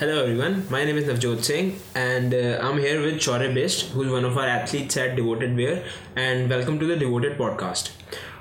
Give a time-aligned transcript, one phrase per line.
[0.00, 4.08] Hello everyone, my name is Navjot Singh and uh, I'm here with Shaurya Best, who's
[4.08, 7.90] one of our athletes at Devoted Wear, and welcome to the Devoted podcast.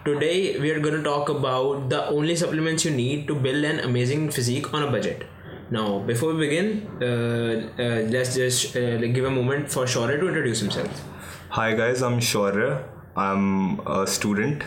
[0.06, 3.80] Today we are going to talk about the only supplements you need to build an
[3.80, 5.26] amazing physique on a budget.
[5.72, 10.28] Now, before we begin, uh, uh, let's just uh, give a moment for Shaurya to
[10.28, 11.04] introduce himself.
[11.50, 12.84] Hi guys, I'm Shaurya.
[13.16, 14.64] I'm a student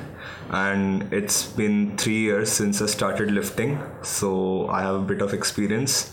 [0.51, 5.33] and it's been three years since I started lifting, so I have a bit of
[5.33, 6.13] experience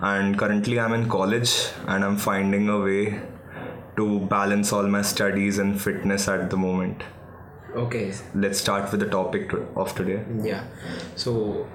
[0.00, 3.20] and currently i'm in college and i'm finding a way
[3.96, 7.02] to balance all my studies and fitness at the moment.
[7.74, 8.12] Okay.
[8.34, 10.22] Let's start with the topic of today.
[10.42, 10.60] Yeah.
[11.16, 11.66] So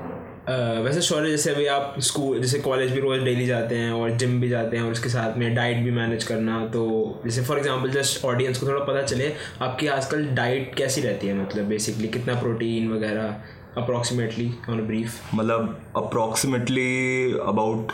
[0.41, 4.11] Uh, वैसे शौर्य जैसे अभी आप school जैसे college भी रोज़ daily जाते हैं और
[4.11, 7.57] gym भी जाते हैं और उसके साथ में डाइट भी मैनेज करना तो जैसे फॉर
[7.57, 11.43] एग्जांपल जस्ट ऑडियंस को थोड़ा पता चले आपकी आजकल डाइट कैसी रहती है?
[11.43, 13.35] मतलब बेसिकली कितना प्रोटीन वगैरह
[13.77, 17.91] अप्रॉक्सीमेटली ऑन ब्रीफ मतलब approximately about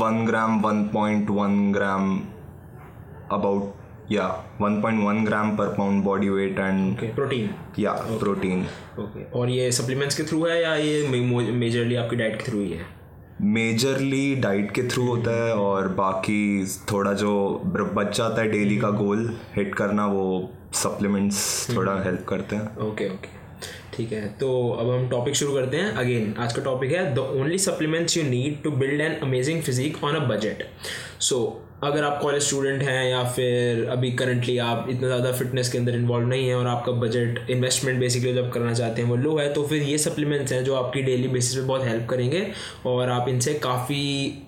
[0.00, 2.20] one gram one point one gram
[3.32, 3.74] about
[4.12, 8.66] या one point one gram per pound body weight and protein या प्रोटीन
[8.98, 11.08] ओके और ये सप्लीमेंट्स के थ्रू है या ये
[11.52, 12.98] मेजरली आपकी डाइट के थ्रू ही है?
[13.40, 17.62] मेजरली डाइट के थ्रू होता है और बाकी थोड़ा जो
[17.94, 18.98] बच जाता है डेली का hmm.
[18.98, 21.76] गोल हिट करना वो सप्लीमेंट्स hmm.
[21.76, 23.37] थोड़ा हेल्प करते हैं। ओके ओके
[23.98, 27.18] ठीक है तो अब हम टॉपिक शुरू करते हैं अगेन आज का टॉपिक है the
[27.18, 30.62] only supplements you need to build an amazing physique on a budget
[31.20, 31.38] so
[31.82, 35.94] अगर आप कॉलेज स्टूडेंट हैं या फिर अभी करंटली आप इतना ज़्यादा फिटनेस के अंदर
[35.94, 39.52] इन्वॉल्व नहीं है और आपका बजट इन्वेस्टमेंट बेसिकली जब करना चाहते हैं वो लो है
[39.54, 42.46] तो फिर ये सप्लीमेंट्स हैं जो आपकी डेली बेसिस पे बहुत हेल्प करेंगे
[42.86, 44.02] और आप इनसे काफ़ी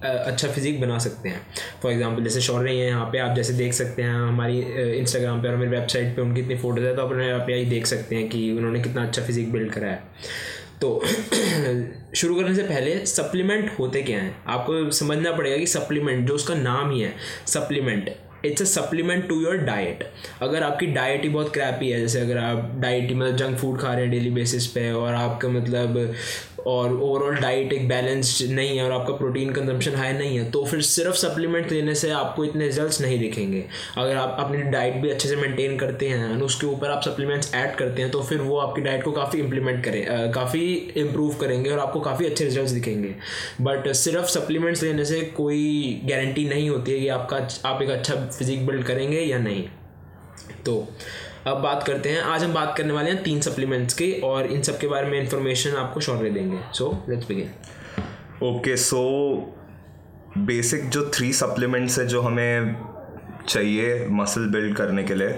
[0.04, 1.40] अच्छा फिजिक बना सकते हैं।
[1.82, 4.60] फॉर एग्जांपल जैसे शौर्य हैं यहाँ पर आप जैसे देख सकते हैं हमारी
[4.98, 8.16] इंस्टाग्राम पर और मेरी वेबसाइट पर उनकी इतनी फ़ोटोज़ है तो आप यही देख सकते
[8.16, 10.02] हैं कि उन्होंने कितना अच्छा फिजिक बिल्ड करा है।
[10.80, 11.02] तो
[12.16, 14.34] शुरू करने से पहले सप्लीमेंट होते क्या हैं?
[14.46, 17.14] आपको समझना पड़ेगा कि सप्लीमेंट जो उसका नाम ही है
[17.46, 18.10] supplement
[18.44, 20.04] it's a supplement to your diet
[20.42, 23.80] अगर आपकी डाइट ही बहुत क्रैपी है, जैसे अगर आप डाइट ही मतलब जंक फ़ूड
[23.80, 26.14] खा रहे हैं डेली बेसिस पे और आपका मतलब
[26.66, 30.64] और ओवरऑल डाइट एक बैलेंस्ड नहीं है और आपका प्रोटीन कंजम्पशन हाई नहीं है तो
[30.64, 33.64] फिर सिर्फ़ सप्लीमेंट लेने से आपको इतने रिजल्ट्स नहीं दिखेंगे।
[33.98, 37.54] अगर आप अपनी डाइट भी अच्छे से मेंटेन करते हैं और उसके ऊपर आप सप्लीमेंट्स
[37.54, 40.62] ऐड करते हैं तो फिर वो आपकी डाइट को काफ़ी इंप्लीमेंट करें काफ़ी
[40.96, 43.14] इम्प्रूव करेंगे और आपको काफ़ी अच्छे रिज़ल्ट दिखेंगे।
[43.60, 48.14] बट सिर्फ़ सप्लीमेंट्स लेने से कोई गारंटी नहीं होती है कि आपका, आप एक अच्छा
[48.28, 49.64] फिजिक बिल्ड करेंगे या नहीं।
[50.66, 50.88] तो
[51.46, 54.62] अब बात करते हैं। आज हम बात करने वाले हैं तीन सप्लीमेंट्स की और इन
[54.62, 57.50] सब के बारे में इंफॉर्मेशन आपको शॉर्ट देंगे। So let's begin
[58.42, 59.04] okay so
[60.38, 62.76] basic जो थ्री सप्लीमेंट्स है जो हमें
[63.48, 65.28] चाहिए मसल बिल्ड करने के लिए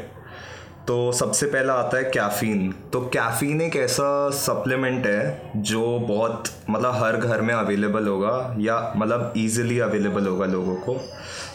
[0.89, 6.95] तो सबसे पहला आता है कैफ़ीन तो कैफ़ीन एक ऐसा सप्लीमेंट है जो बहुत मतलब
[6.95, 10.95] हर घर में अवेलेबल होगा या मतलब इजीली अवेलेबल होगा लोगों को।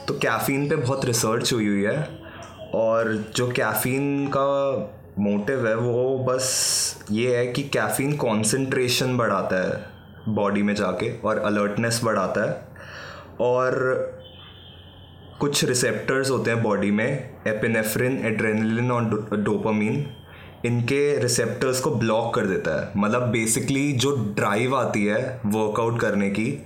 [0.07, 2.26] तो कैफ़ीन पे बहुत रिसर्च हुई हुई है।
[2.73, 4.75] और जो कैफ़ीन का
[5.19, 9.85] मोटिव है, वो बस ये है कि कैफ़ीन कॉन्सेंट्रेशन बढ़ाता है
[10.35, 12.67] बॉडी में जाके और अलर्टनेस बढ़ाता है।
[13.41, 13.75] और
[15.39, 19.03] कुछ रिसेप्टर्स होते हैं बॉडी में एपिनेफ्रिन एड्रेनलिन और
[19.37, 20.05] डोपामीन
[20.65, 26.29] इनके रिसेप्टर्स को ब्लॉक कर देता है। मतलब बेसिकली जो ड्राइव आती है वर्कआउट करने
[26.29, 26.65] की,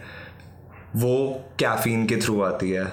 [0.96, 2.86] वो कैफ़ीन के थ्रू आती है।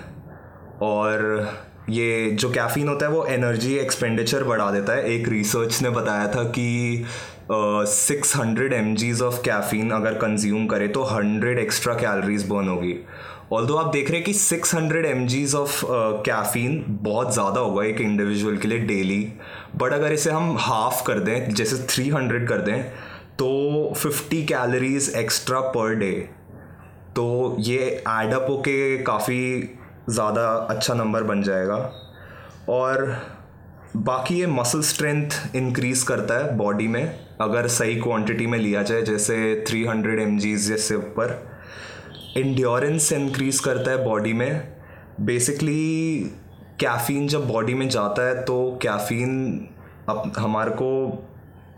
[0.83, 1.49] और
[1.91, 6.27] ये जो कैफ़ीन होता है, वो एनर्जी एक्सपेंडिचर बढ़ा देता है। एक रिसर्च ने बताया
[6.29, 7.05] था कि
[7.51, 12.95] six hundred M Gs of caffeine अगर कंज्यूम करे तो हंड्रेड एक्स्ट्रा कैलोरीज बर्न होगी।
[13.53, 15.81] ऑल दो आप देख रहे हैं कि six hundred M Gs of
[16.25, 19.21] caffeine बहुत ज़्यादा होगा एक इंडिविजुअल के लिए डेली
[19.77, 22.83] बट अगर इसे हम हाफ़ कर दें, जैसे थ्री हंड्रेड कर दें
[23.39, 26.13] तो fifty calories extra per day
[27.17, 29.39] तो ये एडअप होके काफ़ी
[30.09, 31.77] ज़्यादा अच्छा नंबर बन जाएगा।
[32.69, 33.17] और
[33.97, 39.03] बाकी ये मसल स्ट्रेंथ इंक्रीज़ करता है बॉडी में, अगर सही क्वांटिटी में लिया जाए,
[39.03, 41.39] जैसे 300 हंड्रेड एम जी जैसे ऊपर।
[42.37, 44.69] इंड्योरेंस इंक्रीज़ करता है बॉडी में।
[45.21, 46.19] बेसिकली
[46.81, 49.69] कैफ़ीन जब बॉडी में जाता है तो कैफ़ीन
[50.09, 51.25] अप, हमारे को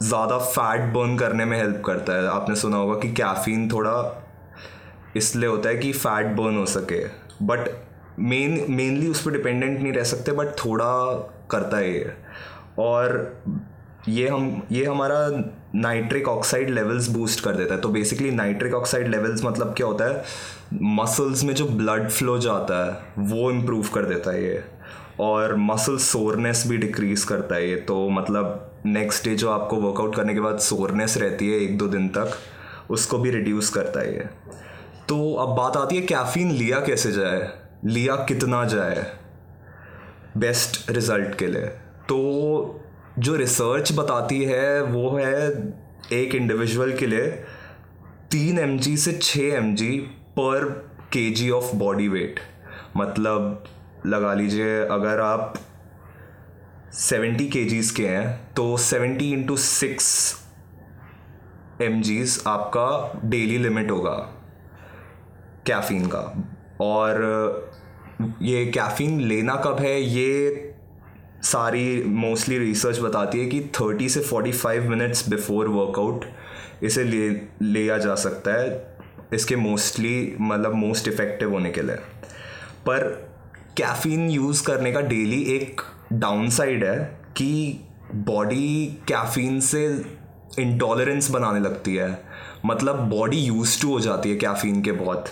[0.03, 3.95] ज़्यादा फैट बर्न करने में हेल्प करता है। आपने सुना होगा कि कैफ़ीन थोड़ा
[5.17, 7.05] इसलिए होता है कि फ़ैट बर्न हो सके।
[7.45, 7.69] बट
[8.19, 11.13] मेन मेनली उस पर डिपेंडेंट नहीं रह सकते बट थोड़ा
[11.51, 12.13] करता है ये।
[12.79, 13.37] और
[14.09, 19.09] ये हम, ये हमारा नाइट्रिक ऑक्साइड लेवल्स बूस्ट कर देता है। तो बेसिकली नाइट्रिक ऑक्साइड
[19.09, 20.25] लेवल्स मतलब क्या होता है?
[20.75, 24.65] मसल्स में जो ब्लड फ्लो जाता है, वो इम्प्रूव कर देता है ये।
[25.21, 30.17] और मसल सोरनेस भी डिक्रीज करता है ये। तो मतलब नेक्स्ट डे जो आपको वर्कआउट
[30.17, 32.33] करने के बाद सोरनेस रहती है एक दो दिन तक,
[32.91, 34.29] उसको भी रिड्यूस करता है ये।
[35.09, 37.60] तो अब बात आती है कैफीन लिया कैसे जाए?
[37.85, 39.05] लिया कितना जाए
[40.37, 41.67] बेस्ट रिज़ल्ट के लिए।
[42.09, 42.81] तो
[43.19, 45.49] जो रिसर्च बताती है, वो है
[46.13, 47.27] एक इंडिविजुअल के लिए
[48.31, 49.75] तीन एमजी से छः एम
[50.37, 50.69] पर
[51.13, 52.41] के जी ऑफ़ बॉडी वेट
[52.97, 53.65] मतलब
[54.07, 55.55] लगा लीजिए, अगर आप
[56.93, 60.37] सेवेंटी के के हैं तो सेवेंटी इंटू सिक्स
[61.83, 62.03] एम
[62.47, 64.17] आपका डेली लिमिट होगा
[65.67, 66.23] कैफ़ीन का।
[66.81, 67.70] और
[68.43, 70.03] ये कैफ़ीन लेना कब है?
[70.03, 70.67] ये
[71.43, 76.25] सारी मोस्टली रिसर्च बताती है कि थर्टी से forty five minutes before workout
[76.83, 77.29] इसे ले,
[77.63, 78.97] लिया जा सकता है।
[79.33, 81.97] इसके मोस्टली मतलब मोस्ट इफ़ेक्टिव होने के लिए।
[82.87, 83.03] पर
[83.77, 85.81] कैफ़ीन यूज़ करने का डेली एक
[86.13, 87.81] डाउनसाइड है कि
[88.15, 90.05] बॉडी कैफ़ीन से
[90.59, 92.23] इंटॉलरेंस बनाने लगती है।
[92.67, 95.27] मतलब बॉडी यूज़ टू हो जाती है कैफ़ीन के बहुत।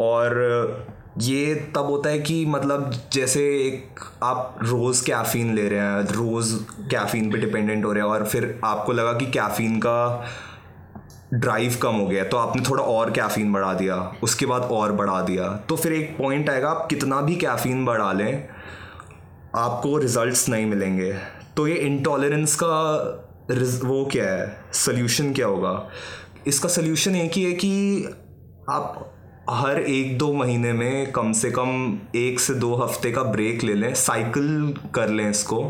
[0.00, 6.00] और ये तब होता है कि मतलब जैसे एक आप रोज़ कैफ़ीन ले रहे हैं,
[6.02, 6.54] रोज़
[6.90, 10.24] कैफ़ीन पे डिपेंडेंट हो रहे हैं और फिर आपको लगा कि कैफ़ीन का
[11.34, 15.20] ड्राइव कम हो गया तो आपने थोड़ा और कैफ़ीन बढ़ा दिया, उसके बाद और बढ़ा
[15.22, 18.48] दिया। तो फिर एक पॉइंट आएगा, आप कितना भी कैफ़ीन बढ़ा लें,
[19.56, 21.12] आपको रिजल्ट्स नहीं मिलेंगे।
[21.56, 22.66] तो ये इंटॉलरेंस का
[23.84, 24.56] वो क्या है?
[24.74, 25.88] सोल्यूशन क्या होगा?
[26.46, 28.04] इसका सोल्यूशन एक ही है कि
[28.70, 29.14] आप
[29.50, 33.74] हर एक दो महीने में कम से कम एक से दो हफ़्ते का ब्रेक ले
[33.74, 35.62] लें, साइकिल कर लें इसको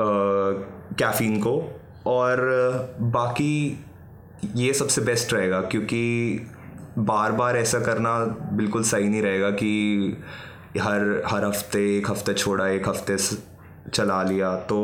[0.00, 1.52] कैफ़ीन को,
[2.06, 2.40] और
[3.00, 3.84] बाकी
[4.56, 6.46] ये सबसे बेस्ट रहेगा क्योंकि
[6.98, 8.18] बार बार ऐसा करना
[8.52, 10.16] बिल्कुल सही नहीं रहेगा कि
[10.80, 13.16] हर हर हफ़्ते, एक हफ़्ते छोड़ा, एक हफ़्ते
[13.90, 14.80] चला लिया। तो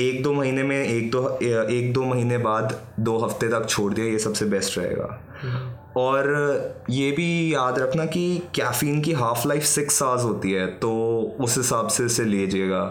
[0.00, 4.06] एक दो महीने में एक दो एक दो महीने बाद दो हफ़्ते तक छोड़ दिया,
[4.06, 10.02] ये सबसे बेस्ट रहेगा। और ये भी याद रखना कि कैफ़ीन की हाफ़ लाइफ सिक्स
[10.02, 10.92] आवर्स होती है तो
[11.40, 12.84] उस हिसाब से इसे लीजिएगा।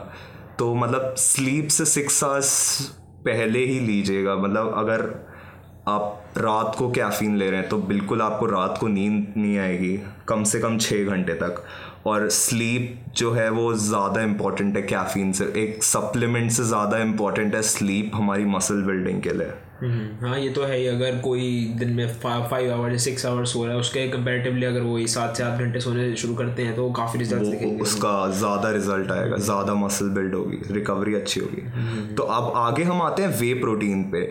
[0.59, 2.79] तो मतलब स्लीप से सिक्स आवर्स
[3.25, 5.01] पहले ही लीजिएगा। मतलब अगर
[5.87, 9.97] आप रात को कैफ़ीन ले रहे हैं तो बिल्कुल आपको रात को नींद नहीं आएगी,
[10.27, 11.63] कम से कम छः घंटे तक।
[12.07, 17.55] और स्लीप जो है, वो ज़्यादा इंपॉर्टेंट है कैफ़ीन से। एक सप्लीमेंट से ज़्यादा इंपॉर्टेंट
[17.55, 21.89] है स्लीप हमारी मसल बिल्डिंग के लिए। हाँ ये तो है ही अगर कोई दिन
[21.93, 25.43] में फाइव आवर्स या सिक्स आवर्स सो रहा है उसके कंपेरेटिवली अगर वही सात से
[25.43, 29.73] आठ घंटे सोने शुरू करते हैं तो काफ़ी रिज़ल्ट दिखेंगे उसका ज़्यादा रिज़ल्ट आएगा ज़्यादा
[29.75, 34.21] मसल बिल्ड होगी रिकवरी अच्छी होगी। तो अब आगे हम आते हैं वे प्रोटीन पे।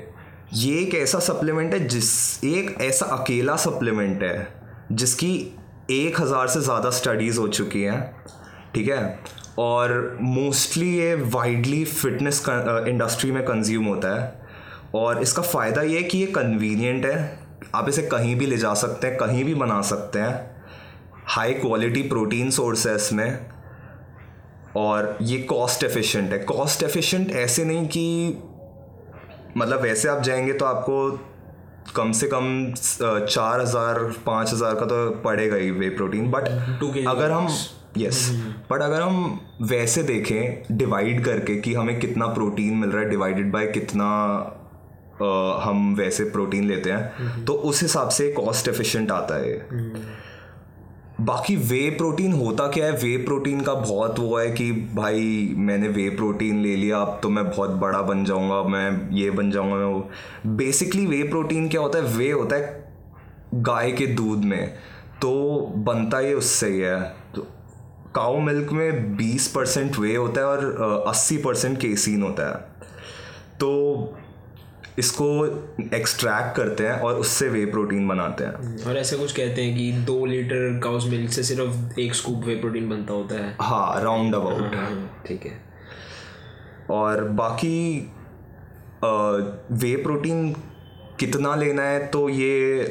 [0.54, 4.48] ये एक ऐसा सप्लीमेंट है जिस एक ऐसा अकेला सप्लीमेंट है
[4.92, 5.34] जिसकी
[5.92, 8.00] एक हज़ार से ज़्यादा स्टडीज़ हो चुकी हैं
[8.74, 9.18] ठीक है?
[9.58, 14.42] और मोस्टली ये वाइडली फिटनेस इंडस्ट्री में कंज्यूम होता है।
[14.94, 17.16] और इसका फ़ायदा ये है कि ये कन्वीनियंट है।
[17.74, 20.34] आप इसे कहीं भी ले जा सकते हैं कहीं भी बना सकते हैं।
[21.26, 23.38] हाई क्वालिटी प्रोटीन सोर्स है इसमें
[24.76, 28.42] और ये कॉस्ट एफिशिएंट है। कॉस्ट एफिशिएंट ऐसे नहीं कि
[29.56, 30.96] मतलब वैसे आप जाएँगे तो आपको
[31.96, 36.48] कम से कम चार हज़ार पाँच हज़ार का तो पड़ेगा ही वे प्रोटीन बट
[37.08, 37.48] अगर हम
[37.98, 38.28] यस
[38.70, 43.50] बट अगर हम वैसे देखें डिवाइड करके कि हमें कितना प्रोटीन मिल रहा है डिवाइडेड
[43.52, 44.06] बाय कितना
[45.62, 50.22] हम वैसे प्रोटीन लेते हैं तो उस हिसाब से कॉस्ट एफिशिएंट आता है।
[51.20, 52.92] बाकी वे प्रोटीन होता क्या है?
[52.92, 57.28] वे प्रोटीन का बहुत वो है कि भाई मैंने वे प्रोटीन ले लिया अब तो
[57.28, 60.08] मैं बहुत बड़ा बन जाऊँगा मैं ये बन जाऊँगा मैं वो।
[60.56, 62.04] बेसिकली वे प्रोटीन क्या होता है?
[62.16, 62.82] वे होता है
[63.54, 64.68] गाय के दूध में
[65.22, 65.32] तो
[65.78, 67.00] बनता ही उससे ही है।
[67.34, 67.46] तो
[68.14, 72.54] काउ मिल्क में 20 परसेंट वे होता है और 80 परसेंट केसिन होता है।
[73.54, 74.16] तो
[74.98, 75.26] इसको
[75.94, 79.90] एक्सट्रैक्ट करते हैं और उससे वे प्रोटीन बनाते हैं। और ऐसे कुछ कहते हैं कि
[80.06, 84.34] दो लीटर काउस मिल्क से सिर्फ़ एक स्कूप वे प्रोटीन बनता होता है। हाँ राउंड
[84.34, 85.58] अबाउट हाँ, ठीक है।
[86.90, 87.98] और बाकी
[89.02, 90.52] वे प्रोटीन
[91.20, 92.82] कितना लेना है तो ये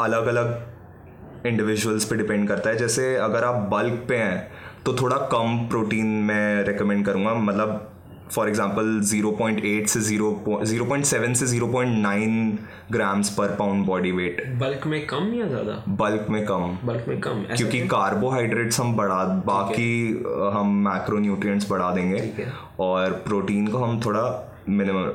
[0.00, 4.50] अलग अलग इंडिविजुअल्स पे डिपेंड करता है। जैसे अगर आप बल्क पे हैं
[4.84, 7.91] तो थोड़ा कम प्रोटीन मैं रिकमेंड करूँगा। मतलब
[8.34, 12.58] for example zero point eight से ज़ीरो ज़ीरो पॉइंट सेवन से zero point nine
[12.92, 15.82] grams per pound body weight bulk में कम या ज़्यादा?
[15.88, 16.76] बल्क में कम.
[16.84, 17.44] बल्क में कम.
[17.56, 20.10] क्योंकि कार्बोहाइड्रेट्स हम बढ़ा बाकी
[20.54, 22.46] हम मैक्रो न्यूट्रिएंट्स बढ़ा देंगे
[22.80, 24.24] और प्रोटीन को हम थोड़ा
[24.68, 25.10] मिनिमम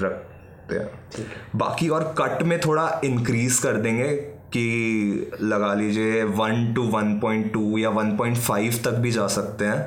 [0.00, 4.08] रखते हैं। बाकी और कट में थोड़ा इंक्रीज कर देंगे
[4.52, 9.26] कि लगा लीजिए one two one point two या वन पॉइंट फाइव तक भी जा
[9.28, 9.80] सकते हैं।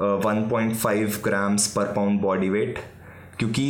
[0.00, 2.78] One point five grams per pound body weight
[3.38, 3.66] क्योंकि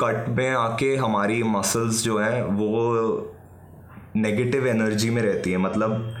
[0.00, 3.36] कट में आके हमारी मसल्स जो हैं वो
[4.16, 6.14] नेगेटिव एनर्जी में रहती है। मतलब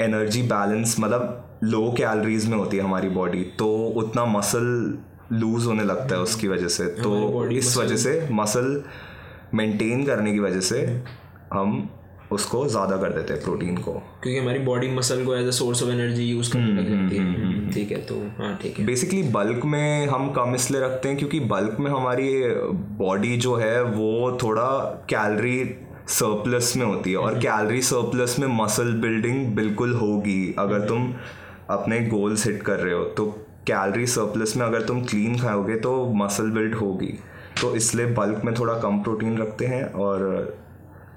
[0.00, 4.66] एनर्जी बैलेंस मतलब लो कैलोरीज में होती है हमारी बॉडी तो उतना मसल
[5.32, 8.82] लूज होने लगता है उसकी वजह से। तो इस वजह से मसल
[9.54, 10.80] मेंटेन करने की वजह से
[11.52, 11.88] हम
[12.32, 15.82] उसको ज़्यादा कर देते हैं प्रोटीन को। क्योंकि हमारी बॉडी मसल को as a source
[15.82, 20.06] of energy use करने लग है। ठीक है तो हाँ ठीक है। बेसिकली बल्क में
[20.06, 22.30] हम कम इसलिए रखते हैं क्योंकि बल्क में हमारी
[22.98, 24.68] बॉडी जो है वो थोड़ा
[25.10, 25.58] कैलरी
[26.10, 31.12] सरप्लस में होती है और कैलरी सरप्लस में मसल बिल्डिंग बिल्कुल होगी। अगर तुम
[31.70, 33.26] अपने गोल्स हिट कर रहे हो तो
[33.66, 37.12] कैलरी सरप्लस में अगर तुम क्लीन खाओगे तो मसल बिल्ड होगी।
[37.60, 40.24] तो इसलिए बल्क में थोड़ा कम प्रोटीन रखते हैं और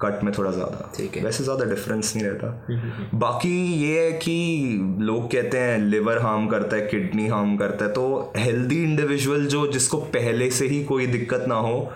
[0.02, 4.98] कट में थोड़ा ज़्यादा। ठीक है। वैसे ज़्यादा डिफरेंस नहीं रहता। बाकी ये है कि
[5.02, 9.66] लोग कहते हैं लिवर हार्म करता है किडनी हार्म करता है तो हेल्दी इंडिविजुअल जो
[9.72, 11.92] जिसको पहले से ही कोई दिक्कत ना हो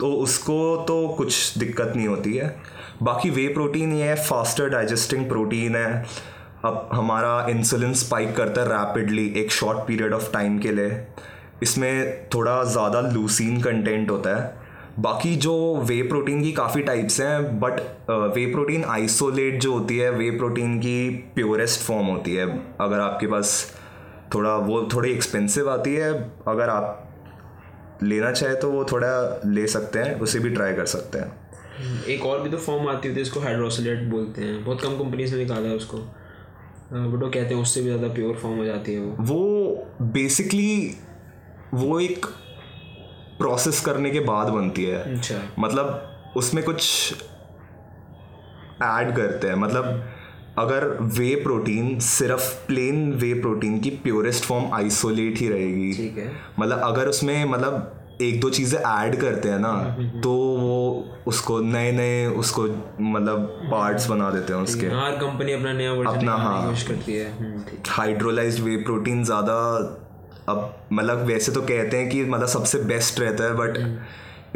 [0.00, 2.54] तो उसको तो कुछ दिक्कत नहीं होती है।
[3.02, 6.04] बाकी वे प्रोटीन ये है फास्टर डाइजेस्टिंग प्रोटीन है।
[6.64, 11.00] अब हमारा इंसुलिन स्पाइक करता है रैपिडली एक शॉर्ट पीरियड ऑफ़ टाइम के लिए।
[11.62, 14.57] इसमें थोड़ा ज़्यादा लूसिन कंटेंट होता है।
[14.98, 15.54] बाकी जो
[15.86, 17.80] वे प्रोटीन की काफ़ी टाइप्स हैं बट
[18.36, 22.46] वे प्रोटीन आइसोलेट जो होती है वे प्रोटीन की प्योरेस्ट फॉर्म होती है।
[22.80, 23.52] अगर आपके पास
[24.34, 26.12] थोड़ा वो थोड़ी एक्सपेंसिव आती है
[26.48, 27.04] अगर आप
[28.02, 32.24] लेना चाहे तो वो थोड़ा ले सकते हैं उसे भी ट्राई कर सकते हैं। एक
[32.26, 35.42] और भी तो फॉर्म आती होती है इसको हाइड्रोसोलेट बोलते हैं। बहुत कम कंपनीज़ ने
[35.42, 35.98] निकाला है उसको।
[36.92, 40.94] बट वो कहते हैं उससे भी ज़्यादा प्योर फॉर्म हो जाती है वो। वो बेसिकली
[41.74, 42.26] वो एक
[43.38, 47.12] प्रोसेस करने के बाद बनती है। अच्छा। मतलब उसमें कुछ
[48.82, 50.08] ऐड करते हैं। मतलब
[50.58, 56.30] अगर वे प्रोटीन सिर्फ़ प्लेन वे प्रोटीन की प्योरेस्ट फॉर्म आइसोलेट ही रहेगी। ठीक है।
[56.58, 59.72] मतलब अगर उसमें मतलब एक दो चीज़ें ऐड करते हैं ना
[60.22, 62.62] तो वो उसको नए नए उसको
[63.00, 66.74] मतलब पार्ट्स बना देते हैं उसके। हर कंपनी अपना नया अपना, हाँ।
[67.08, 69.56] है। हम्म, हाइड्रोलाइज्ड वे प्रोटीन ज़्यादा
[70.48, 73.78] अब मतलब वैसे तो कहते हैं कि मतलब सबसे बेस्ट रहता है बट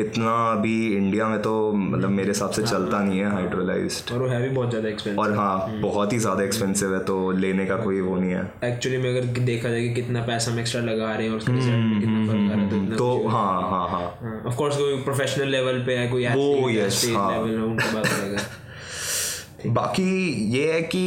[0.01, 4.29] इतना अभी इंडिया में तो मतलब मेरे हिसाब से चलता नहीं है हाइड्रोलाइज्ड और वो
[4.29, 7.77] है भी बहुत ज़्यादा एक्सपेंसिव और हाँ बहुत ही ज़्यादा एक्सपेंसिव है तो लेने का
[7.77, 11.13] कोई वो नहीं है। एक्चुअली में अगर देखा जाए कि कितना पैसा हम एक्स्ट्रा लगा
[11.15, 13.89] रहे हैं और उसके रिज़ल्ट में कितना फ़र्क आ रहा है तो तो हाँ हाँ
[13.89, 18.07] हाँ। ऑफ़ कोर्स कोई प्रोफेशनल लेवल पे है कोई वो athlete है, हाँ। उनकी बात
[18.07, 21.05] अलग है। बाकी ये है कि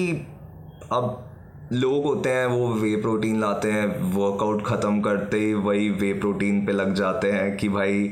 [0.92, 1.25] अब
[1.74, 6.66] लोग होते हैं, वो वे प्रोटीन लाते हैं वर्कआउट ख़त्म करते ही वही वे प्रोटीन
[6.66, 8.12] पे लग जाते हैं कि भाई,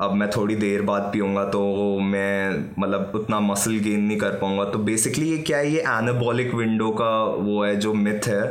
[0.00, 4.64] अब मैं थोड़ी देर बाद पीऊँगा तो मैं मतलब उतना मसल गेन नहीं कर पाऊँगा।
[4.64, 8.46] तो बेसिकली ये क्या है, ये एनाबॉलिक विंडो का वो है, जो मिथ है।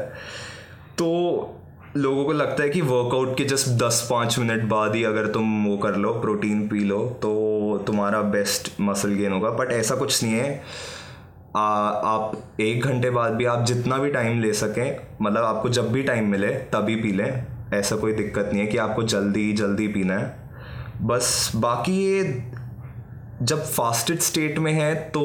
[0.97, 1.57] तो
[1.97, 5.65] लोगों को लगता है कि वर्कआउट के जस्ट दस पाँच मिनट बाद ही अगर तुम
[5.65, 10.23] वो कर लो प्रोटीन पी लो तो तुम्हारा बेस्ट मसल गेन होगा। बट ऐसा कुछ
[10.23, 10.61] नहीं है।
[11.55, 15.91] आ, आप एक घंटे बाद भी आप जितना भी टाइम ले सकें मतलब आपको जब
[15.91, 19.87] भी टाइम मिले तभी पी लें। ऐसा कोई दिक्कत नहीं है कि आपको जल्दी जल्दी
[19.87, 20.49] पीना है।
[21.01, 22.23] बस बाकी ये
[23.41, 25.21] जब फास्टेड स्टेट में है तो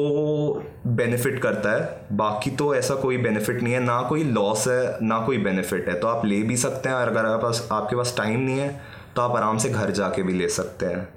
[0.87, 5.19] बेनिफिट करता है। बाकी तो ऐसा कोई बेनिफिट नहीं है। ना कोई लॉस है ना
[5.19, 8.13] कोई बेनिफिट है। तो आप ले भी सकते हैं। और अगर आपके पास आपके पास
[8.17, 8.81] टाइम नहीं है
[9.15, 11.07] तो आप आराम से घर जाके भी ले सकते हैं।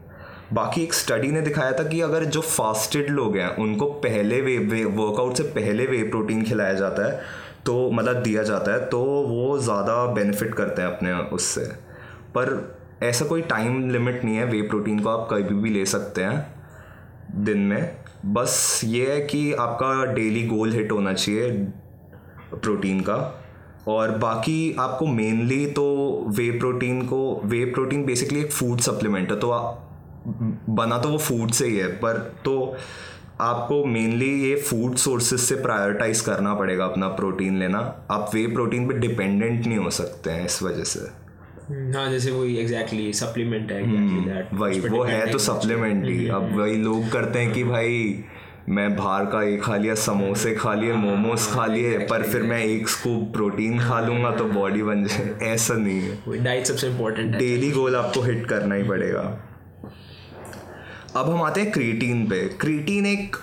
[0.53, 4.57] बाकी एक स्टडी ने दिखाया था कि अगर जो फास्टेड लोग हैं उनको पहले वे,
[4.59, 7.21] वे वर्कआउट से पहले वे प्रोटीन खिलाया जाता है
[7.67, 11.65] तो मतलब दिया जाता है तो वो ज़्यादा बेनिफिट करते हैं अपने उससे।
[12.35, 12.51] पर
[13.03, 17.45] ऐसा कोई टाइम लिमिट नहीं है वे प्रोटीन को आप कभी भी ले सकते हैं
[17.45, 21.51] दिन में। बस ये है कि आपका डेली गोल हिट होना चाहिए
[22.53, 23.17] प्रोटीन का।
[23.89, 25.85] और बाकी आपको मेनली तो
[26.29, 29.87] वे प्रोटीन को वे प्रोटीन बेसिकली एक फ़ूड सप्लीमेंट है तो आप
[30.27, 32.77] बना तो वो फ़ूड से ही है पर तो
[33.41, 37.79] आपको मेनली ये फ़ूड सोर्सेज से प्रायोरिटाइज करना पड़ेगा अपना प्रोटीन लेना।
[38.11, 41.01] आप वे प्रोटीन पे डिपेंडेंट नहीं हो सकते हैं इस वजह से।
[41.71, 46.59] हाँ जैसे वही एग्जैक्टली सप्लीमेंट है exactly हम्म, वही वो है तो सप्लीमेंट ही। अब
[46.59, 48.25] वही लोग करते हैं कि भाई
[48.69, 52.65] मैं बाहर का ये खा लिया समोसे खा लिए मोमोज खा लिए पर फिर मैं
[52.65, 57.37] एक स्कूप प्रोटीन खा लूँगा तो बॉडी बन जाए। ऐसा नहीं है। डाइट सबसे इम्पोर्टेंट
[57.37, 59.50] डेली गोल आपको हिट करना ही पड़ेगा।
[61.17, 63.37] अब हम आते हैं क्रिएटिन पे। क्रिएटिन एक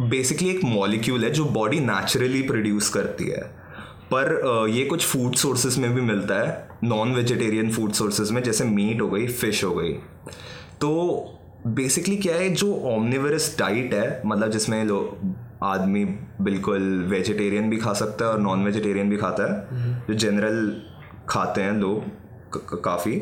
[0.00, 3.40] बेसिकली एक मॉलिक्यूल है जो बॉडी नेचुरली प्रोड्यूस करती है।
[4.12, 8.64] पर ये कुछ फ़ूड सोर्सेज में भी मिलता है। नॉन वेजिटेरियन फ़ूड सोर्सेज में जैसे
[8.64, 9.92] मीट हो गई फ़िश हो गई।
[10.80, 10.90] तो
[11.66, 15.34] बेसिकली क्या है जो ऑमनिवरस डाइट है मतलब जिसमें लोग
[15.64, 16.04] आदमी
[16.40, 20.76] बिल्कुल वेजिटेरियन भी खा सकता है और नॉन वेजिटेरियन भी खाता है जो जनरल
[21.28, 23.16] खाते हैं लोग काफ़ी।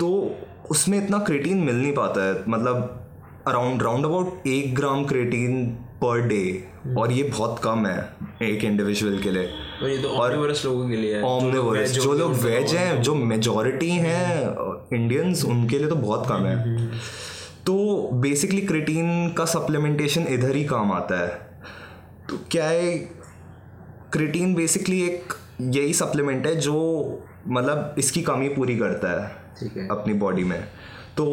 [0.00, 0.36] तो
[0.70, 3.00] उसमें इतना क्रेटीन मिल नहीं पाता है। मतलब
[3.48, 5.66] अराउंड राउंड अबाउट एक ग्राम क्रेटीन
[6.02, 6.68] पर डे
[6.98, 7.98] और ये बहुत कम है
[8.42, 9.48] एक इंडिविजुअल के लिए।
[9.82, 13.90] और ये तो ऑमनिवरस लोगों के लिए है। ऑमनिवरस जो लोग वेज हैं जो मेजोरिटी
[13.90, 16.86] हैं इंडियंस उनके लिए तो बहुत कम है।
[17.66, 21.28] तो बेसिकली क्रिटीन का सप्लीमेंटेशन इधर ही काम आता है।
[22.30, 22.96] तो क्या है
[24.12, 26.74] क्रिटीन बेसिकली एक यही सप्लीमेंट है जो
[27.48, 30.60] मतलब इसकी कमी पूरी करता है। ठीक है। अपनी बॉडी में।
[31.16, 31.26] तो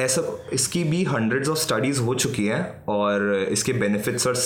[0.00, 4.36] ऐसा इसकी भी हंड्रेड्स ऑफ़ स्टडीज़ हो चुकी हैं और इसके बेनिफिट्स और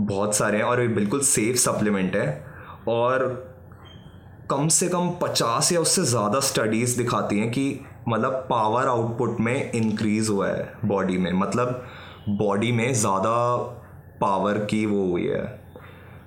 [0.00, 2.44] बहुत सारे हैं और ये बिल्कुल सेफ़ सप्लीमेंट है।
[2.88, 3.24] और
[4.50, 9.72] कम से कम पचास या उससे ज़्यादा स्टडीज़ दिखाती हैं कि मतलब पावर आउटपुट में
[9.72, 11.84] इंक्रीज़ हुआ है बॉडी में। मतलब
[12.28, 13.56] बॉडी में ज़्यादा
[14.20, 15.44] पावर की वो हुई है।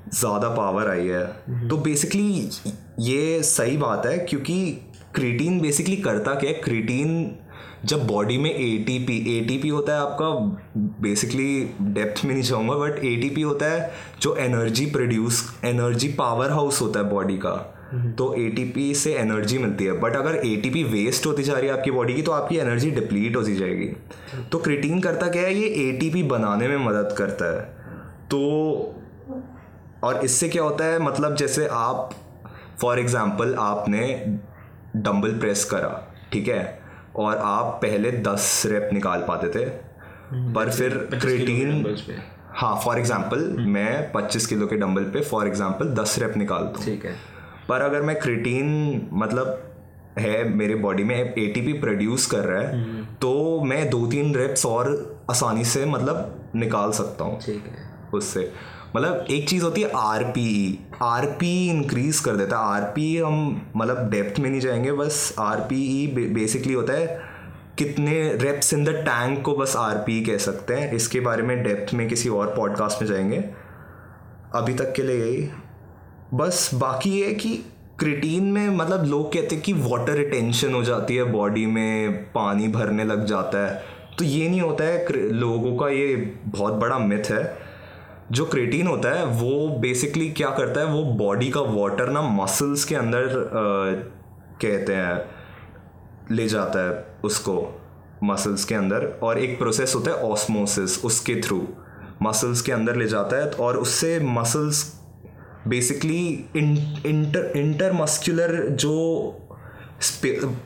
[0.09, 2.49] ज़्यादा पावर आई है। तो बेसिकली
[3.01, 4.57] ये सही बात है क्योंकि
[5.15, 6.55] क्रिटीन बेसिकली करता क्या है?
[6.55, 7.35] क्रिटीन
[7.85, 10.29] जब बॉडी में A T P A T P होता है आपका
[11.01, 13.91] बेसिकली डेप्थ में नहीं चाहूँगा बट ए टी पी होता है
[14.21, 17.51] जो energy produce energy power house होता है बॉडी का।
[18.17, 21.43] तो ए टी पी से एनर्जी मिलती है। बट अगर ए टी पी वेस्ट होती
[21.43, 23.87] जा रही है आपकी बॉडी की तो आपकी एनर्जी डिप्लीट होती जाएगी।
[24.51, 25.53] तो क्रिटीन करता क्या है?
[25.53, 27.61] ये ए टी पी बनाने में मदद करता है।
[28.31, 28.41] तो
[30.03, 30.99] और इससे क्या होता है?
[30.99, 32.09] मतलब जैसे आप
[32.81, 34.03] फॉर एग्ज़ाम्पल आपने
[34.97, 35.89] डंबल प्रेस करा
[36.33, 36.63] ठीक है?
[37.15, 39.65] और आप पहले दस रेप निकाल पाते थे।
[40.53, 41.95] पर फिर क्रिटीन
[42.51, 46.85] हाँ फॉर एग्ज़ाम्पल मैं पच्चीस किलो के डंबल पे फॉर एग्ज़ाम्पल दस रेप निकालता हूँ
[46.85, 47.15] ठीक है।
[47.69, 49.61] पर अगर मैं क्रिटीन मतलब
[50.19, 54.89] है मेरे बॉडी में एटीपी प्रोड्यूस कर रहा है तो मैं दो तीन रेप्स और
[55.29, 58.51] आसानी से मतलब निकाल सकता हूँ। ठीक है। उससे।
[58.95, 62.81] मतलब एक चीज़ होती है R P E R P increase कर देता है। आर
[62.81, 67.19] पी हम मतलब डेप्थ में नहीं जाएँगे, बस आर पी ई बेसिकली होता है
[67.77, 71.63] कितने रेप्स इन द टैंक को बस आर पी कह सकते हैं। इसके बारे में
[71.63, 73.43] डेप्थ में किसी और पॉडकास्ट में जाएँगे।
[74.55, 75.49] अभी तक के लिए यही।
[76.33, 77.55] बस बाकी ये कि
[77.99, 82.67] क्रिटीन में मतलब लोग कहते हैं कि वाटर रिटेंशन हो जाती है बॉडी में पानी
[82.67, 83.83] भरने लग जाता है।
[84.19, 87.64] तो ये नहीं होता है लोगों का ये बहुत बड़ा मिथ है।
[88.31, 92.83] जो क्रेटीन होता है वो बेसिकली क्या करता है वो बॉडी का वाटर ना मसल्स
[92.83, 94.15] के अंदर आ,
[94.61, 97.81] कहते हैं ले जाता है उसको
[98.23, 101.67] मसल्स के अंदर। और एक प्रोसेस होता है ऑस्मोसिस उसके थ्रू
[102.21, 104.83] मसल्स के अंदर ले जाता है और उससे muscles
[105.67, 108.93] basically inter inter muscular जो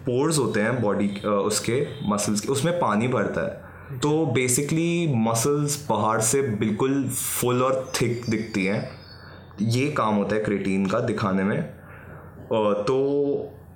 [0.06, 6.19] पोर्स होते हैं बॉडी उसके मसल्स के उसमें पानी भरता है। तो बेसिकली मसल्स पहाड़
[6.21, 8.89] से बिल्कुल फुल और थिक दिखती हैं।
[9.62, 11.62] ये काम होता है क्रेटीन का दिखाने में।
[12.84, 12.97] तो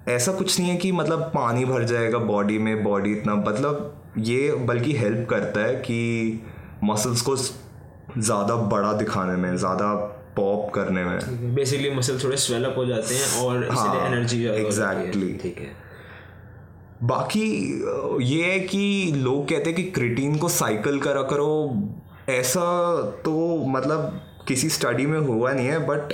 [0.10, 4.52] ऐसा कुछ नहीं है कि मतलब पानी भर जाएगा बॉडी में बॉडी इतना मतलब ये
[4.66, 6.42] बल्कि हेल्प करता है कि
[6.84, 9.94] मसल्स को ज़्यादा बड़ा दिखाने में ज़्यादा
[10.36, 15.58] पॉप करने में। बेसिकली मसल थोड़े स्वेलअप हो जाते हैं और हाँ, एनर्जी एग्जैक्टली ठीक
[15.58, 15.72] है।
[17.04, 17.46] बाकी
[18.24, 21.50] ये है कि लोग कहते हैं कि क्रिटीन को साइकिल करा करो।
[22.30, 22.62] ऐसा
[23.26, 23.34] तो
[23.68, 26.14] मतलब किसी स्टडी में हुआ नहीं है बट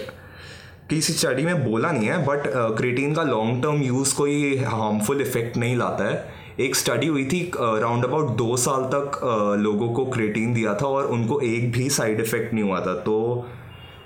[0.90, 2.44] किसी स्टडी में बोला नहीं है बट
[2.78, 7.42] क्रिटीन का लॉन्ग टर्म यूज़ कोई हार्मफुल इफ़ेक्ट नहीं लाता है। एक स्टडी हुई थी
[7.56, 9.20] राउंड अबाउट दो साल तक
[9.60, 13.46] लोगों को क्रिटीन दिया था और उनको एक भी साइड इफ़ेक्ट नहीं हुआ था। तो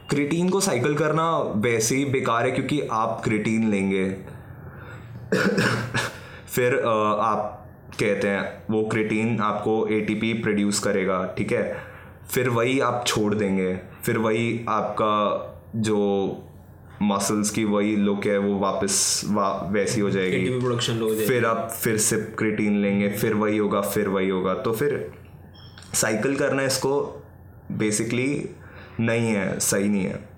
[0.10, 4.06] क्रिटीन को साइकिल करना वैसे ही बेकार है, क्योंकि आप क्रिटीन लेंगे।
[6.56, 6.76] फिर
[7.20, 7.60] आप
[8.00, 11.78] कहते हैं वो क्रिटीन आपको एटीपी प्रोड्यूस करेगा ठीक है?
[12.32, 16.00] फिर वही आप छोड़ देंगे। फिर वही आपका जो
[17.02, 21.70] मसल्स की वही लुक है वो वापस वा, वैसी हो जाएगी। प्रोडक्शन जाएगी। फिर आप
[21.72, 25.12] फिर से क्रिटीन लेंगे फिर वही होगा फिर वही होगा। तो फिर
[25.94, 27.24] साइकिल करना इसको
[27.72, 28.50] बेसिकली
[29.00, 30.30] नहीं है सही नहीं है।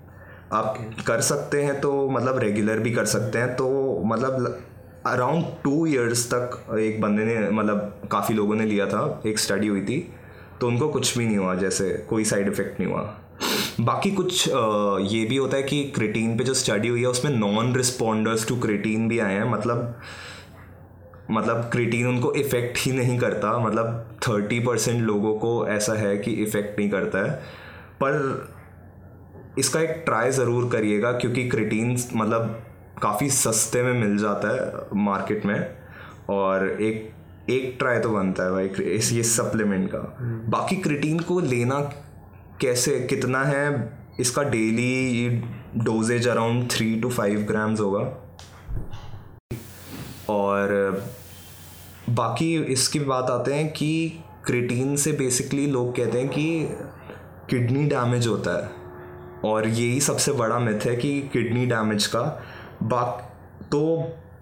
[0.52, 1.06] आप okay.
[1.06, 3.68] कर सकते हैं तो मतलब रेगुलर भी कर सकते हैं तो
[4.06, 4.62] मतलब
[5.06, 9.66] अराउंड टू ईयर्स तक एक बंदे ने मतलब काफ़ी लोगों ने लिया था, एक स्टडी
[9.66, 9.98] हुई थी
[10.60, 13.02] तो उनको कुछ भी नहीं हुआ, जैसे कोई साइड इफ़ेक्ट नहीं हुआ।
[13.80, 17.74] बाकी कुछ ये भी होता है कि क्रिटीन पे जो स्टडी हुई है, उसमें नॉन
[17.76, 20.00] रिस्पॉन्डर्स टू क्रिटीन भी आए हैं मतलब
[21.30, 26.30] मतलब क्रिटीन उनको इफ़ेक्ट ही नहीं करता मतलब थर्टी परसेंट लोगों को ऐसा है कि
[26.42, 27.30] इफ़ेक्ट नहीं करता है।
[28.02, 28.48] पर
[29.58, 32.65] इसका एक ट्राई ज़रूर करिएगा, क्योंकि क्रिटीन मतलब
[33.02, 35.76] काफ़ी सस्ते में मिल जाता है मार्केट में।
[36.30, 37.12] और एक
[37.50, 39.98] एक ट्राई तो बनता है भाई इस ये सप्लीमेंट का।
[40.48, 41.80] बाकी क्रिटीन को लेना
[42.60, 43.92] कैसे कितना है?
[44.20, 45.28] इसका daily
[45.76, 48.00] dosages around three to five grams होगा।
[50.28, 51.04] और
[52.10, 56.68] बाकी इसकी बात आते हैं कि क्रिटीन से बेसिकली लोग कहते हैं कि
[57.50, 58.70] किडनी डैमेज होता है।
[59.44, 62.22] और यही सबसे बड़ा मिथ है कि किडनी डैमेज का।
[62.82, 63.22] बाक
[63.72, 63.80] तो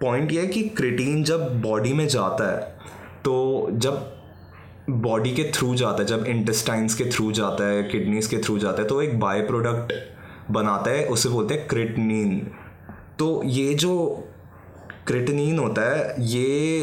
[0.00, 2.60] पॉइंट ये है कि क्रिटीन जब बॉडी में जाता है
[3.24, 4.10] तो जब
[4.90, 8.82] बॉडी के थ्रू जाता है, जब इंटेस्टाइन्स के थ्रू जाता है किडनीज के थ्रू जाता
[8.82, 9.92] है तो एक बाय प्रोडक्ट
[10.50, 12.38] बनाता है, उसे बोलते हैं क्रिटनीन
[13.18, 13.94] तो ये जो
[15.06, 16.82] क्रिटनिन होता है, ये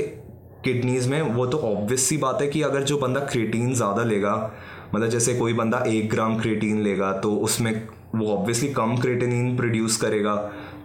[0.63, 4.35] किडनीज में, वो तो ऑब्वियस सी बात है कि अगर जो बंदा क्रिटीन ज़्यादा लेगा
[4.95, 7.71] मतलब जैसे कोई बंदा एक ग्राम क्रिटीन लेगा तो उसमें
[8.15, 10.35] वो ऑब्वियसली कम क्रिटिनिन प्रोड्यूस करेगा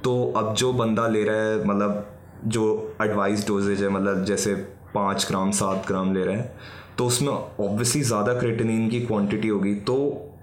[0.05, 2.07] तो अब जो बंदा ले रहा है मतलब
[2.47, 4.55] जो एडवाइस डोजेज है मतलब जैसे
[4.95, 6.55] पाँच ग्राम सात ग्राम ले रहा है
[6.99, 9.97] तो उसमें ऑब्वियसली ज़्यादा क्रिटनिन की क्वांटिटी होगी। तो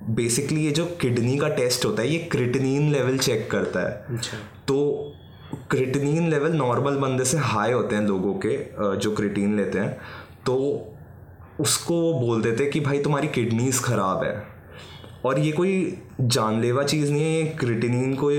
[0.10, 4.38] बेसिकली ये जो किडनी का टेस्ट होता है ये क्रिटनिन लेवल चेक करता है। अच्छा।
[4.68, 4.78] तो
[5.72, 8.58] क्रिटनिन लेवल नॉर्मल बंदे से हाई होते हैं लोगों के
[8.98, 9.98] जो क्रिटीन लेते हैं।
[10.46, 10.56] तो
[11.60, 14.36] उसको वो बोल देते हैं कि भाई तुम्हारी किडनीज ख़राब है।
[15.26, 18.32] और ये कोई जानलेवा चीज़ नहीं है ये क्रिटिनिन को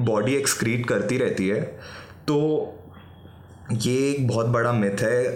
[0.00, 1.60] बॉडी एक्सक्रीट करती रहती है
[2.28, 2.36] तो
[3.72, 5.34] ये एक बहुत बड़ा मिथ है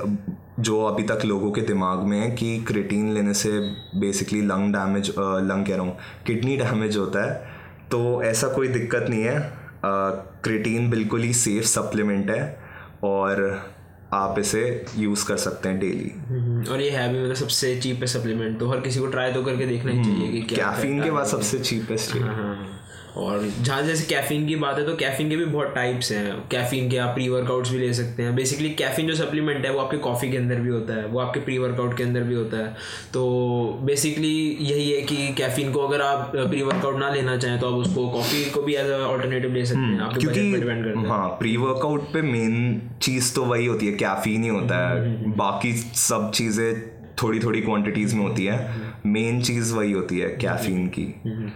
[0.60, 3.50] जो अभी तक लोगों के दिमाग में है कि क्रिटीन लेने से
[3.94, 7.56] बेसिकली लंग डैमेज लंग कह रहा हूँ किडनी डैमेज होता है।
[7.90, 9.52] तो ऐसा कोई दिक्कत नहीं है
[10.42, 12.60] क्रिटीन बिल्कुल ही सेफ़ सप्लीमेंट है
[13.04, 13.42] और
[14.12, 18.16] आप इसे यूज़ कर सकते हैं डेली हम्म, और ये है भी मतलब सबसे चीपेस्ट
[18.18, 21.10] सप्लीमेंट तो हर किसी को ट्राई तो करके देखना ही चाहिए कि क्या कैफीन के
[21.10, 22.77] बाद सबसे चीपेस्ट हाँ, हाँ, हाँ।
[23.16, 26.90] और जहाँ जैसे कैफीन की बात है तो कैफीन के भी बहुत टाइप्स हैं। कैफीन
[26.90, 29.96] के आप प्री वर्कआउट्स भी ले सकते हैं। बेसिकली कैफीन जो सप्लीमेंट है वो आपके
[29.96, 32.74] कॉफ़ी के अंदर भी होता है। वो आपके प्री वर्कआउट के अंदर भी होता है।
[33.12, 37.66] तो बेसिकली यही है कि कैफीन को अगर आप प्री वर्कआउट ना लेना चाहें तो
[37.66, 41.28] आप उसको कॉफ़ी को भी एज अल्टरनेटिव ले सकते हैं। हम्म, आपके क्योंकि है। हाँ
[41.28, 45.32] प्री वर्कआउट पे मेन चीज़ तो वही होती है। कैफीन ही होता है। हम्म, हम्म,
[45.32, 48.56] बाकी सब चीज़ें थोड़ी थोड़ी क्वांटिटीज में होती है।
[49.06, 51.04] मेन चीज़ वही होती है कैफीन की।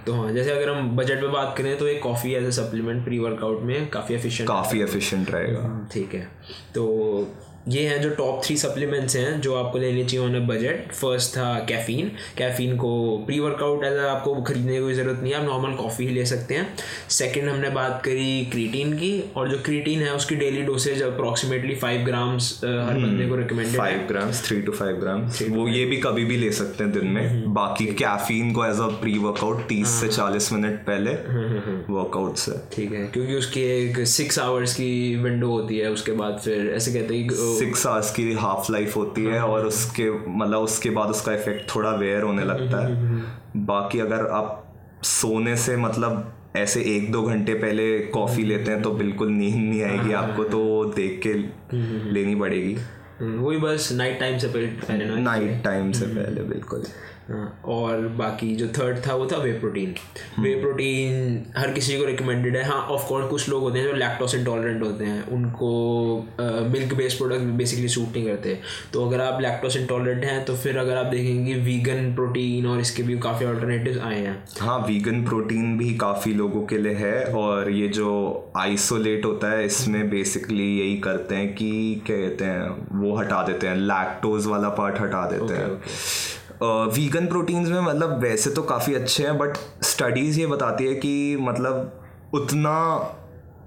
[0.07, 3.05] तो हाँ जैसे अगर हम बजट में बात करें तो एक coffee as a supplement
[3.05, 6.29] pre workout में काफ़ी एफिशिएंट काफ़ी एफिशिएंट रहेगा। ठीक है।
[6.75, 6.85] तो
[7.69, 11.31] ये हैं जो टॉप थ्री सप्लीमेंट्स हैं जो आपको लेनी चाहिए ऑन अ बजट फ़र्स्ट
[11.37, 15.77] था कैफ़ीन कैफ़ीन को प्री वर्कआउट एज आपको खरीदने की ज़रूरत नहीं है आप नॉर्मल
[15.77, 16.67] कॉफ़ी ही ले सकते हैं.
[17.11, 22.05] सेकंड हमने बात करी क्रीटीन की और जो क्रीटीन है उसकी daily dosage approximately five
[22.05, 23.03] grams हर hmm.
[23.03, 25.23] बंदे को recommended five grams three to five gram
[25.57, 27.23] वो ये भी कभी भी ले सकते हैं दिन में.
[27.23, 27.55] hmm.
[27.55, 31.13] बाकी कैफीन को एज अ प्री वर्कआउट तीस से हाँ। चालीस मिनट पहले
[31.93, 36.41] वर्कआउट से। ठीक है क्योंकि उसकी एक सिक्स आवर्स की विंडो होती है उसके बाद
[36.45, 40.91] फिर ऐसे कहते हैं सिक्स आवर्स की हाफ़ लाइफ होती है और उसके मतलब उसके
[40.91, 44.59] बाद उसका इफ़ेक्ट थोड़ा वेयर होने लगता है। बाकी अगर आप
[45.05, 49.83] सोने से मतलब ऐसे एक दो घंटे पहले कॉफ़ी लेते हैं तो बिल्कुल नींद नहीं
[49.83, 51.33] आएगी आपको तो देख के
[52.13, 52.77] लेनी पड़ेगी।
[53.23, 58.67] वही बस नाइट टाइम से पहले नाइट टाइम से पहले बिल्कुल। हाँ, और बाकी जो
[58.79, 59.95] थर्ड था वो था वे प्रोटीन
[60.39, 63.93] वे प्रोटीन हर किसी को रिकमेंडेड है। हाँ ऑफ़ कोर्स कुछ लोग होते हैं जो
[63.95, 65.71] लैक्टोस इंटॉलरेंट होते हैं। उनको
[66.71, 68.59] milk based product basically suit नहीं करते।
[68.93, 73.03] तो अगर आप लैक्टोस इंटॉलरेंट हैं तो फिर अगर आप देखेंगे वीगन प्रोटीन और इसके
[73.03, 77.71] भी काफ़ी ऑल्टरनेटिव आए हैं। हाँ वीगन प्रोटीन भी काफ़ी लोगों के लिए है। और
[77.71, 78.11] ये जो
[78.57, 81.71] आइसोलेट होता है इसमें बेसिकली यही करते हैं कि
[82.07, 86.32] क्या कहते हैं वो हटा देते हैं। लैक्टोज वाला पार्ट हटा देते okay, हैं। okay.
[86.65, 91.37] वीगन प्रोटीन्स में मतलब वैसे तो काफ़ी अच्छे हैं बट स्टडीज़ ये बताती है कि
[91.41, 92.03] मतलब
[92.35, 92.95] उतना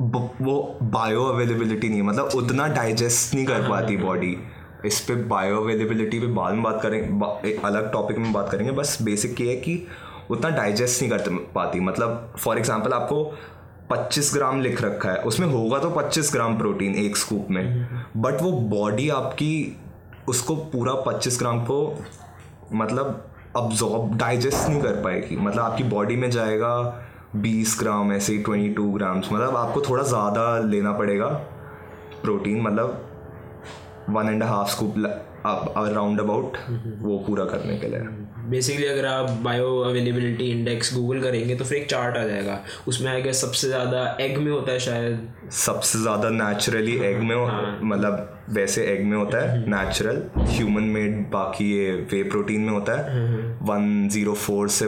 [0.02, 4.38] वो बायो अवेलेबिलिटी नहीं मतलब उतना डाइजेस्ट नहीं कर पाती बॉडी
[4.86, 8.98] इस पर बायो अवेलेबिलिटी पे बाद में बात करेंगे अलग टॉपिक में बात करेंगे बस
[9.02, 9.88] बेसिक ये है कि
[10.32, 13.34] उतना डाइजेस्ट नहीं कर पाती। मतलब फॉर एग्जांपल आपको
[13.92, 18.42] 25 ग्राम लिख रखा है उसमें होगा तो 25 ग्राम प्रोटीन एक स्कूप में बट
[18.42, 19.78] वो बॉडी आपकी
[20.28, 21.98] उसको पूरा 25 ग्राम को
[22.74, 23.24] मतलब
[23.56, 26.76] अब्जॉर्ब डाइजेस्ट नहीं कर पाएगी। मतलब आपकी बॉडी में जाएगा
[27.38, 31.28] बीस ग्राम ऐसे ही ट्वेंटी टू ग्राम्स मतलब आपको थोड़ा ज़्यादा लेना पड़ेगा
[32.22, 33.02] प्रोटीन मतलब
[34.10, 34.98] one and half scoop
[35.78, 36.58] around about
[37.02, 41.78] वो पूरा करने के लिए। बेसिकली अगर आप बायो अवेलेबिलिटी इंडेक्स गूगल करेंगे तो फिर
[41.78, 46.30] एक चार्ट आ जाएगा। उसमें आएगा सबसे ज़्यादा एग में होता है शायद। सबसे ज़्यादा
[46.32, 51.92] नेचुरली एग में हाँ। मतलब वैसे एग में होता है नेचुरल ह्यूमन मेड बाकी ये
[52.12, 53.24] वे प्रोटीन में होता है।
[53.64, 54.86] वन ज़ीरो फोर से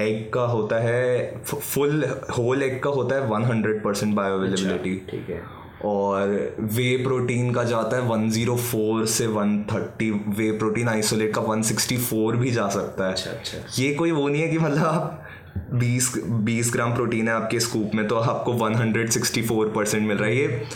[0.00, 2.04] एग का होता है फुल
[2.38, 5.42] होल एग का होता है one hundred percent bioavailability ठीक है।
[5.84, 12.50] और वे प्रोटीन का जाता है 104 से 130 वे प्रोटीन आइसोलेट का 164 भी
[12.50, 15.28] जा सकता है। अच्छा अच्छा। ये कोई वो नहीं है कि मतलब आप
[15.74, 16.08] 20
[16.44, 20.66] 20 ग्राम प्रोटीन है आपके स्कूप में तो आपको 164 परसेंट मिल रहा है। ये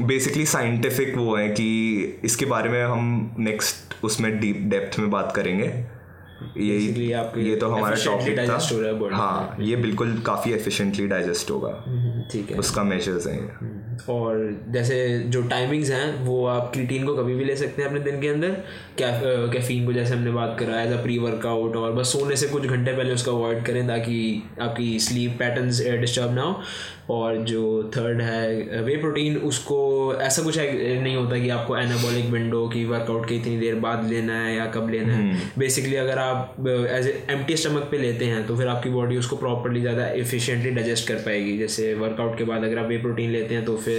[0.00, 5.32] बेसिकली साइंटिफिक वो है कि इसके बारे में हम नेक्स्ट उसमें डीप डेप्थ में बात
[5.36, 6.00] करेंगे।
[6.40, 11.06] Basically आपके ये तो हमारा टॉपिक हो रहा है था हाँ ये बिल्कुल काफ़ी एफिशिएंटली
[11.06, 16.70] डाइजेस्ट होगा। हम्म, ठीक है। उसका मेजर्स हैं और जैसे जो टाइमिंग्स हैं वो आप
[16.74, 18.50] क्रीटीन को कभी भी ले सकते हैं अपने दिन के अंदर।
[18.98, 19.20] कैफ
[19.52, 22.62] कैफीन को जैसे हमने बात करा एज अ प्री वर्कआउट और बस सोने से कुछ
[22.64, 24.20] घंटे पहले उसका अवॉइड करें ताकि
[24.60, 26.62] आपकी स्लीप पैटर्न्स डिस्टर्ब ना हो।
[27.10, 29.78] और जो थर्ड है वे प्रोटीन उसको
[30.22, 34.34] ऐसा कुछ नहीं होता कि आपको एनाबॉलिक विंडो की वर्कआउट के इतनी देर बाद लेना
[34.40, 38.56] है या कब लेना है। बेसिकली अगर आप एज एम्प्टी स्टमक पे लेते हैं तो
[38.56, 42.78] फिर आपकी बॉडी उसको प्रॉपरली ज़्यादा एफिशिएंटली डाइजेस्ट कर पाएगी। जैसे वर्कआउट के बाद अगर
[42.78, 43.89] आप वे प्रोटीन लेते हैं तो फिर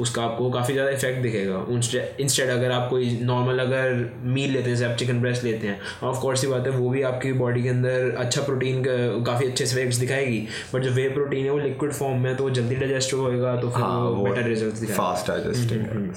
[0.00, 1.64] उसका आपको काफ़ी ज़्यादा इफ़ेक्ट दिखेगा।
[2.20, 3.92] इंस्टेड अगर आप कोई नॉर्मल अगर
[4.24, 6.88] मील लेते हैं जैसे आप चिकन ब्रेस्ट लेते हैं ऑफ़ कोर्स ही बात है वो
[6.90, 8.82] भी आपकी बॉडी के अंदर अच्छा प्रोटीन
[9.26, 10.38] काफ़ी अच्छे इफेक्ट्स दिखाएगी।
[10.74, 13.56] बट जो वे प्रोटीन है वो लिक्विड फॉर्म में है, तो वो जल्दी डाइजेस्ट होएगा
[13.56, 16.12] तो फिर हाँ वो बेटर रिज़ल्ट फास्ट डाइजेस्टिंग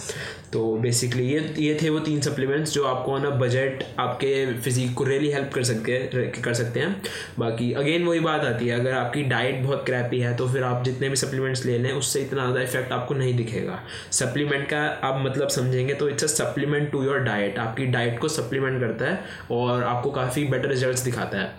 [0.53, 4.29] तो बेसिकली ये ये थे वो तीन सप्लीमेंट्स जो आपको ऑन अ बजट आपके
[4.61, 5.97] फिजिक को रियली हेल्प कर सकते
[6.43, 7.01] कर सकते हैं।
[7.39, 10.83] बाकी अगेन वही बात आती है अगर आपकी डाइट बहुत क्रैपी है तो फिर आप
[10.83, 13.79] जितने भी सप्लीमेंट्स ले लें उससे इतना ज़्यादा इफ़ेक्ट आपको नहीं दिखेगा।
[14.11, 18.27] सप्लीमेंट का आप मतलब समझेंगे तो it's a supplement to your diet आपकी डाइट को
[18.29, 19.19] सप्लीमेंट करता है
[19.51, 21.51] और आपको काफ़ी बेटर रिज़ल्ट दिखाता है।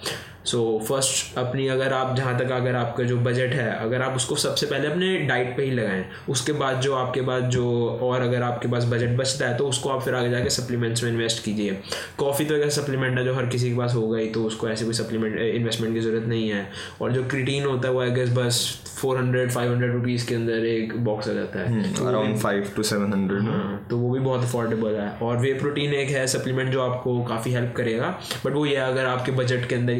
[0.44, 4.36] सो फ़र्स्ट अपनी अगर आप जहाँ तक अगर आपका जो बजट है अगर आप उसको
[4.36, 7.64] सबसे पहले अपने डाइट पे ही लगाएँ उसके बाद जो आपके पास जो
[8.02, 11.10] और अगर आपके पास बजट बचता है तो उसको आप फिर आगे जाके सप्लीमेंट्स में
[11.10, 11.78] इन्वेस्ट कीजिए।
[12.18, 14.68] कॉफ़ी तो एक ऐसा सप्लीमेंट है जो हर किसी के पास होगा ही तो उसको
[14.68, 16.66] ऐसे कोई सप्लीमेंट इन्वेस्टमेंट की ज़रूरत नहीं है।
[17.00, 18.60] और जो क्रिटीन होता है वो आई गेस बस
[19.00, 22.82] four hundred five hundred rupees के अंदर एक बॉक्स आ जाता है। Around five to
[22.82, 26.82] seven hundred तो वो भी बहुत अफोर्डेबल है। और वे प्रोटीन एक है सप्लीमेंट जो
[26.82, 28.08] आपको काफ़ी हेल्प करेगा।
[28.44, 29.92] बट वो ये अगर आपके बजट के अंदर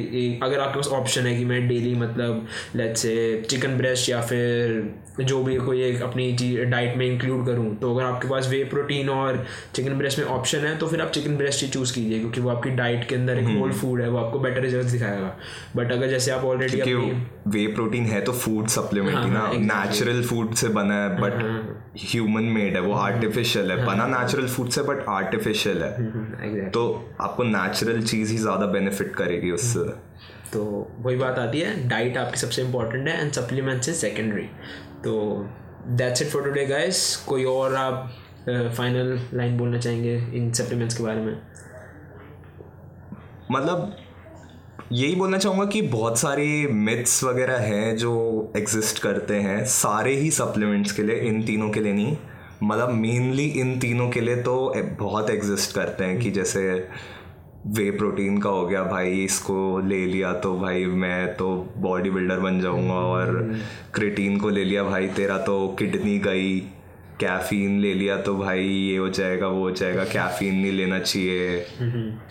[0.43, 3.17] अगर आपके पास ऑप्शन है कि मैं डेली मतलब लेट्स से
[3.51, 4.83] चिकन ब्रेस्ट या फिर
[5.21, 8.63] जो भी कोई एक अपनी चीज़ डाइट में इंक्लूड करूँ तो अगर आपके पास वे
[8.65, 12.19] प्रोटीन और चिकन ब्रेस्ट में ऑप्शन है तो फिर आप चिकन ब्रेस्ट ही चूज़ कीजिए
[12.21, 15.35] क्योंकि वो आपकी डाइट के अंदर एक होल फ़ूड है वो आपको बेटर रिज़ल्ट दिखाएगा।
[15.77, 17.13] बट अगर जैसे आप ऑलरेडी अपनी
[17.49, 22.01] वे प्रोटीन है तो फ़ूड सप्लीमेंट ही ना। हाँ, नेचुरल फ़ूड से बना है बट
[22.03, 26.85] ह्यूमन मेड है वो आर्टिफिशियल है। बना नेचुरल फ़ूड से बट आर्टिफिशियल है। तो
[27.21, 29.91] आपको नेचुरल चीज़ ही ज़्यादा बेनिफिट करेगी उससे
[30.53, 30.61] तो
[30.99, 34.47] वही बात आती है डाइट आपकी सबसे इंपॉर्टेंट है एंड सप्लीमेंट्स इज़ सेकेंडरी
[35.05, 35.47] तो
[35.89, 38.11] that's it for today guys कोई और आप
[38.49, 41.41] फाइनल लाइन बोलना चाहेंगे इन सप्लीमेंट्स के बारे में?
[43.51, 43.97] मतलब
[44.93, 48.13] यही बोलना चाहूँगा कि बहुत सारे मिथ्स वगैरह हैं जो
[48.57, 52.17] एग्जिस्ट करते हैं सारे ही सप्लीमेंट्स के लिए इन तीनों के लिए नहीं।
[52.63, 56.63] मतलब मेनली इन तीनों के लिए तो बहुत एग्जिस्ट करते हैं कि जैसे
[57.67, 62.41] वे प्रोटीन का हो गया भाई इसको ले लिया तो भाई मैं तो बॉडी बिल्डर
[62.41, 63.59] बन जाऊँगा और
[63.95, 66.61] क्रिटीन को ले लिया भाई तेरा तो किडनी गई
[67.21, 71.67] कैफीन ले लिया तो भाई ये हो जाएगा वो हो जाएगा कैफीन नहीं लेना चाहिए।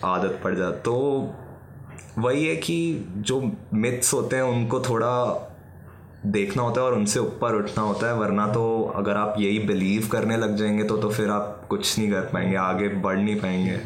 [0.04, 1.30] आदत पड़ जा तो
[2.18, 5.44] वही है कि जो मिथ्स होते हैं उनको थोड़ा
[6.26, 10.08] देखना होता है और उनसे ऊपर उठना होता है वरना तो अगर आप यही बिलीव
[10.12, 13.76] करने लग जाएँगे तो तो फिर आप कुछ नहीं कर पाएँगे आगे बढ़ नहीं पाएँगे।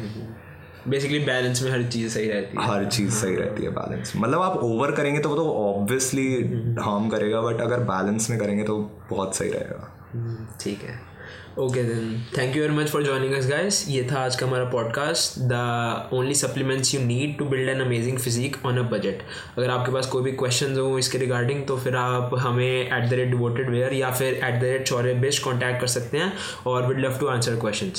[0.87, 4.41] बेसिकली बैलेंस में हर चीज़ सही रहती है। हर चीज़ सही रहती है बैलेंस मतलब
[4.41, 6.27] आप ओवर करेंगे तो वो तो ऑब्वियसली
[6.81, 8.77] हार्म करेगा बट अगर बैलेंस में करेंगे तो
[9.09, 10.99] बहुत सही रहेगा। हम्म, ठीक है।
[11.59, 14.63] Okay then thank you very much for joining us guys ये था आज का हमारा
[14.69, 19.21] podcast the only supplements you need to build an amazing physique on a budget
[19.57, 23.13] अगर आपके पास कोई भी क्वेश्चन हो इसके रिगार्डिंग तो फिर आप हमें at the
[23.13, 26.33] rate devoted wear या फिर at the rate Shaurya best contact कर सकते हैं।
[26.67, 27.91] और we'd love to answer question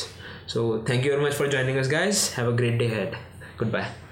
[0.47, 2.33] So thank you very much for joining us, guys.
[2.35, 3.17] Have a great day ahead.
[3.57, 4.04] Goodbye.